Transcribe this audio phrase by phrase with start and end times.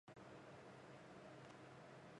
[0.07, 0.27] アンパンマン